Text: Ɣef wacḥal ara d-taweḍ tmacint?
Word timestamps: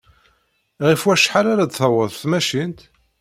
Ɣef 0.87 1.01
wacḥal 1.05 1.45
ara 1.53 1.69
d-taweḍ 1.69 2.09
tmacint? 2.21 2.79